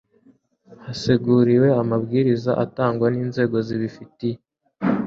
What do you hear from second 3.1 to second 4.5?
n inzego zibifitiye